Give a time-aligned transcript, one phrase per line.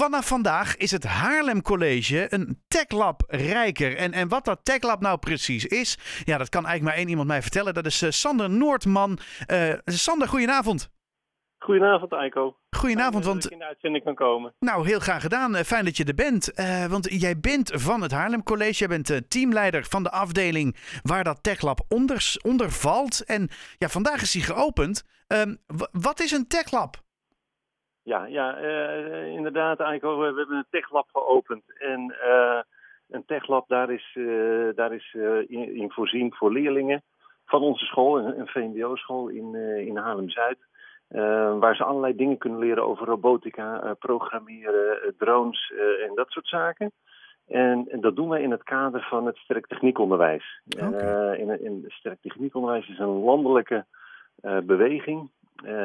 [0.00, 3.96] Vanaf vandaag is het Haarlem College een techlab rijker.
[3.96, 7.28] En, en wat dat techlab nou precies is, ja, dat kan eigenlijk maar één iemand
[7.28, 7.74] mij vertellen.
[7.74, 9.18] Dat is uh, Sander Noordman.
[9.46, 10.90] Uh, Sander, goedenavond.
[11.58, 12.56] Goedenavond, Eiko.
[12.70, 13.44] Goedenavond, want...
[13.44, 14.54] ik in de uitzending kan komen.
[14.58, 15.54] Nou, heel graag gedaan.
[15.54, 16.58] Fijn dat je er bent.
[16.58, 18.78] Uh, want jij bent van het Haarlem College.
[18.78, 23.24] Jij bent teamleider van de afdeling waar dat techlab onder, onder valt.
[23.24, 23.48] En
[23.78, 25.04] ja, vandaag is hij geopend.
[25.28, 25.42] Uh,
[25.92, 27.08] wat is een techlab?
[28.10, 30.18] Ja, ja uh, inderdaad, Eiko.
[30.18, 31.62] We hebben een techlab geopend.
[31.78, 32.60] En uh,
[33.10, 37.02] een techlab, daar is, uh, daar is in, in, voorzien voor leerlingen
[37.44, 39.54] van onze school, een, een VMBO-school in,
[39.86, 40.58] in Haarlem-Zuid.
[41.60, 45.72] waar ze allerlei dingen kunnen leren over robotica, programmeren, drones
[46.08, 46.92] en dat soort zaken.
[47.46, 50.60] En, en, dat doen wij in het kader van het sterk techniekonderwijs.
[50.76, 51.36] Okay.
[51.36, 53.84] in, in sterk techniekonderwijs is een landelijke
[54.62, 55.30] beweging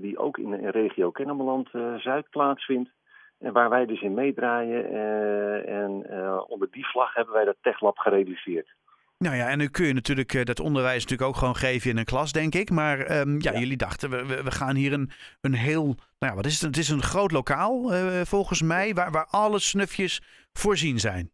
[0.00, 2.90] die ook in de regio Kennemerland uh, Zuid plaatsvindt.
[3.38, 4.92] En waar wij dus in meedraaien.
[4.92, 6.10] Uh, en
[6.48, 8.74] onder die vlag hebben wij dat TechLab gerealiseerd.
[9.18, 12.04] Nou ja, en nu kun je natuurlijk dat onderwijs natuurlijk ook gewoon geven in een
[12.04, 12.70] klas, denk ik.
[12.70, 15.84] Maar um, ja, ja, jullie dachten, we, we, gaan hier een, een heel.
[16.18, 16.62] Nou ja, wat is het?
[16.62, 17.90] Het is een groot lokaal,
[18.24, 20.22] volgens mij, waar, waar alle snufjes
[20.52, 21.30] voorzien zijn.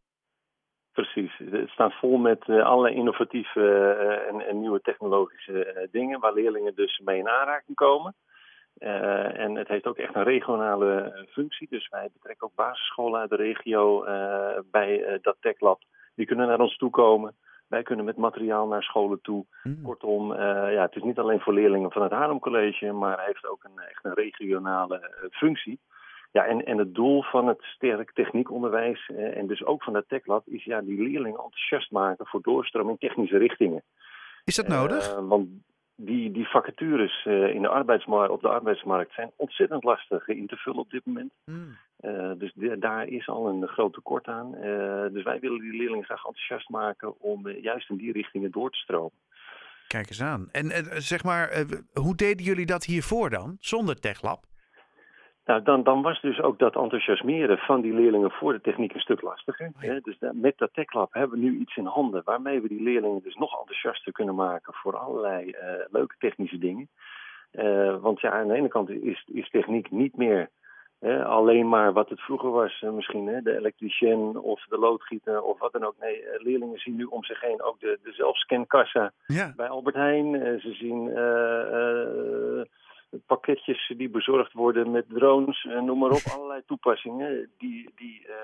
[0.95, 1.33] Precies.
[1.51, 6.33] Het staat vol met uh, allerlei innovatieve uh, en, en, nieuwe technologische uh, dingen waar
[6.33, 8.15] leerlingen dus mee in aanraking komen.
[8.79, 11.67] en het heeft ook echt een regionale functie.
[11.71, 14.05] Dus wij betrekken ook basisscholen uit de regio
[14.71, 15.81] bij dat TechLab.
[16.15, 17.35] Die kunnen naar ons toe komen.
[17.69, 19.45] Wij kunnen met materiaal naar scholen toe.
[19.63, 19.83] Mm.
[19.83, 23.65] Kortom, ja, het is niet alleen voor leerlingen van het Haarlem College, maar heeft ook
[23.65, 25.81] een, echt een regionale functie.
[26.37, 30.09] Ja, en, en het doel van het sterk techniekonderwijs eh, en dus ook van dat
[30.09, 33.83] TechLab is ja, die leerlingen enthousiast maken voor doorstroom in technische richtingen.
[34.45, 35.13] Is dat nodig?
[35.13, 35.49] Uh, want
[35.97, 40.57] die, die vacatures uh, in de arbeidsmarkt, op de arbeidsmarkt zijn ontzettend lastig in te
[40.57, 41.33] vullen op dit moment.
[41.45, 41.77] Mm.
[42.39, 44.51] dus de, daar is al een groot tekort aan.
[45.13, 48.79] dus wij willen die leerlingen graag enthousiast maken om juist in die richtingen door te
[48.79, 49.19] stromen.
[49.89, 50.49] Kijk eens aan.
[50.53, 50.73] En
[51.03, 54.53] zeg maar, hoe deden jullie dat hiervoor dan, zonder TechLab?
[55.45, 59.01] Nou, dan, dan was dus ook dat enthousiasmeren van die leerlingen voor de techniek een
[59.01, 59.71] stuk lastiger.
[59.77, 60.01] Hè?
[60.01, 63.35] Dus met dat TechLab hebben we nu iets in handen waarmee we die leerlingen dus
[63.35, 65.55] nog enthousiaster kunnen maken voor allerlei uh,
[65.91, 66.89] leuke technische dingen.
[67.53, 70.51] Uh, want ja, aan de ene kant is, is techniek niet meer
[71.01, 72.83] hè, alleen maar wat het vroeger was.
[72.83, 75.95] Uh, misschien hè, de elektricien of de loodgieter of wat dan ook.
[76.01, 79.53] Nee, leerlingen zien nu om zich heen ook de, de zelfscankassa ja.
[79.57, 80.61] bij Albert Heijn.
[80.61, 81.09] ze zien
[83.27, 88.35] pakketjes die bezorgd worden met drones, en noem maar op, allerlei toepassingen die, die, uh,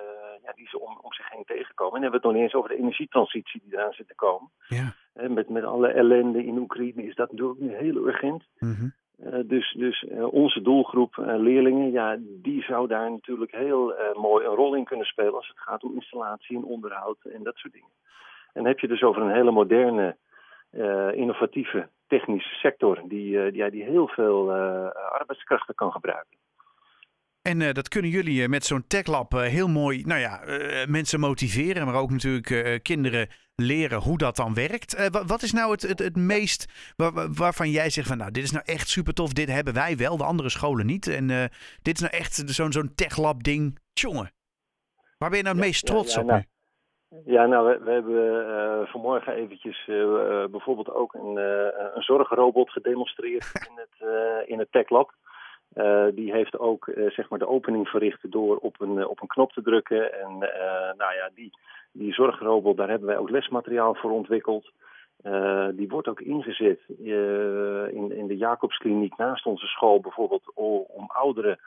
[0.43, 1.95] ja, die ze om, om zich heen tegenkomen.
[1.95, 4.15] En dan hebben we het nog niet eens over de energietransitie die eraan zit te
[4.15, 4.51] komen.
[4.69, 4.95] Ja.
[5.15, 8.45] En met, met alle ellende in Oekraïne is dat natuurlijk nu heel urgent.
[8.59, 8.93] Mm -hmm.
[9.19, 14.55] uh, dus dus uh, onze doelgroep leerlingen, ja, die zou daar natuurlijk heel mooi een
[14.55, 17.93] rol in kunnen spelen als het gaat om installatie en onderhoud en dat soort dingen.
[18.53, 20.17] En dan heb je dus over een hele moderne,
[21.15, 26.39] innovatieve technische sector die, uh, die, die heel veel uh, arbeidskrachten kan gebruiken.
[27.43, 30.41] En uh, dat kunnen jullie met zo'n techlab heel mooi nou ja,
[30.89, 35.11] mensen motiveren, maar ook natuurlijk kinderen leren hoe dat dan werkt.
[35.27, 38.51] wat is nou het, het, het meest waar, waarvan jij zegt van nou, dit is
[38.51, 41.07] nou echt super tof, dit hebben wij wel, de andere scholen niet.
[41.07, 41.27] En
[41.83, 43.79] dit is nou echt zo'n zo'n techlab ding.
[43.93, 44.31] Tjonge,
[45.19, 46.45] waar ben je nou het meest trots ja, ja, op nou,
[47.25, 52.71] ja, nou, we, we hebben uh, vanmorgen eventjes uh, bijvoorbeeld ook een, uh, een zorgrobot
[52.71, 54.09] gedemonstreerd in het,
[54.49, 55.13] in het Tech Lab.
[56.15, 59.63] die heeft ook zeg maar de opening verricht door op een, op een knop te
[59.63, 60.21] drukken.
[60.21, 60.39] En
[60.97, 61.51] nou ja, die,
[61.93, 64.73] die zorgrobot, daar hebben wij ook lesmateriaal voor ontwikkeld.
[65.73, 66.81] die wordt ook ingezet
[67.93, 70.53] in, in de Jacobskliniek naast onze school bijvoorbeeld
[70.89, 71.59] om ouderen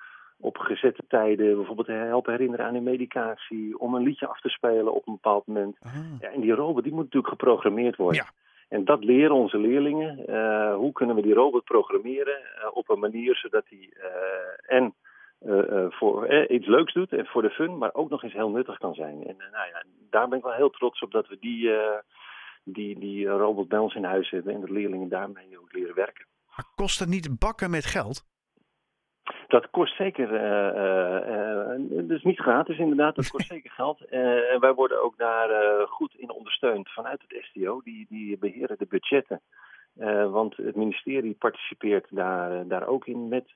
[0.44, 4.94] op gezette tijden bijvoorbeeld helpen herinneren aan hun medicatie, om een liedje af te spelen
[4.94, 5.78] op een bepaald moment.
[6.20, 8.24] Ja, en die robot die moet natuurlijk geprogrammeerd worden.
[8.24, 8.32] Ja.
[8.70, 10.26] En dat leren onze leerlingen.
[10.30, 14.94] Uh, hoe kunnen we die robot programmeren uh, op een manier zodat hij uh, en
[15.90, 18.94] voor iets leuks doet en voor de fun, maar ook nog eens heel nuttig kan
[18.94, 19.28] zijn.
[19.28, 21.72] En nou ja, daar ben ik wel heel trots op dat we die,
[22.64, 26.26] die, die robot bij ons in huis hebben en dat leerlingen daarmee ook leren werken.
[26.56, 28.33] Maar kost het niet bakken met geld?
[29.48, 34.06] Dat kost zeker, uh, dus niet gratis inderdaad, dat kost zeker geld.
[34.06, 35.50] en wij worden ook daar
[35.88, 39.42] goed in ondersteund vanuit het STO, die, die beheren de budgetten.
[40.32, 43.52] want het ministerie participeert daar, daar ook in met,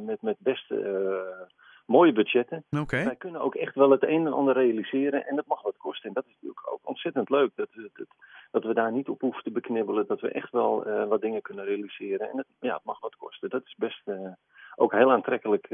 [0.00, 0.72] met, met best
[1.86, 2.64] mooie budgetten.
[2.70, 3.04] Okay.
[3.04, 6.08] Wij kunnen ook echt wel het een en ander realiseren en dat mag wat kosten.
[6.08, 8.06] En dat is natuurlijk ook ontzettend leuk, dat, dat,
[8.50, 10.06] dat we daar niet op hoeven te beknibbelen.
[10.06, 13.50] Dat we echt wel wat dingen kunnen realiseren en het, ja, het mag wat kosten.
[13.50, 14.02] Dat is best
[14.78, 15.66] ook heel aantrekkelijk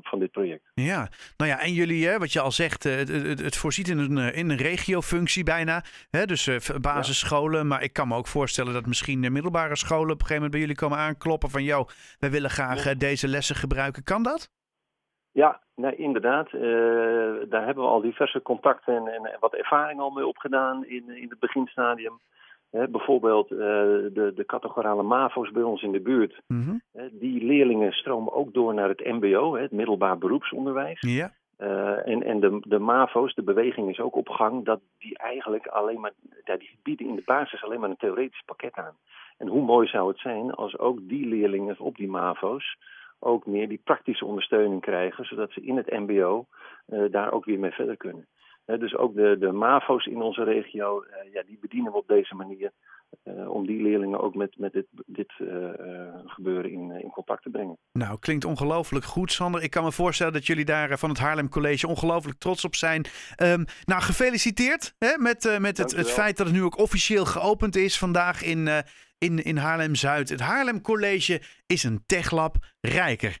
[0.00, 0.70] van dit project.
[0.74, 3.98] Ja, nou ja, en jullie, hè, wat je al zegt, het, het, het voorziet in
[3.98, 5.82] een, in een regiofunctie bijna.
[6.10, 10.26] Hè, dus basisscholen, maar ik kan me ook voorstellen dat misschien middelbare scholen op een
[10.26, 11.88] gegeven moment bij jullie komen aankloppen van, joh,
[12.18, 14.04] wij willen graag deze lessen gebruiken.
[14.04, 14.50] Kan dat?
[15.32, 16.52] Ja, nee, inderdaad.
[16.52, 16.60] Uh,
[17.48, 21.28] daar hebben we al diverse contacten en, en, wat ervaring al mee opgedaan in, in
[21.28, 22.20] het beginstadium.
[22.70, 26.40] Bijvoorbeeld uh, de, de categorale MAVO's bij ons in de buurt.
[26.46, 26.82] Mm
[27.12, 31.00] die leerlingen stromen ook door naar het MBO, het middelbaar beroepsonderwijs.
[31.00, 31.32] Ja.
[31.58, 35.66] Uh, en en de, de MAVO's, de beweging is ook op gang dat die eigenlijk
[35.66, 36.12] alleen maar,
[36.44, 38.94] ja, die bieden in de basis alleen maar een theoretisch pakket aan.
[39.38, 42.76] En hoe mooi zou het zijn als ook die leerlingen op die MAVO's
[43.18, 46.46] ook meer die praktische ondersteuning krijgen, zodat ze in het MBO
[46.88, 48.26] uh, eh, daar ook weer mee verder kunnen.
[48.64, 52.34] Dus ook de, de MAVO's in onze regio, uh, ja, die bedienen we op deze
[52.34, 52.70] manier
[53.48, 55.32] om die leerlingen ook met, met dit, dit
[56.26, 57.78] gebeuren in, in contact te brengen.
[57.92, 59.62] Nou, klinkt ongelooflijk goed, Sander.
[59.62, 63.04] Ik kan me voorstellen dat jullie daar van het Haarlem College ongelooflijk trots op zijn.
[63.42, 67.76] Um, nou, gefeliciteerd hè, met, met het, het feit dat het nu ook officieel geopend
[67.76, 68.68] is vandaag in
[69.20, 70.28] in, in Haarlem-Zuid.
[70.28, 73.38] Het Haarlem College is een techlab rijker.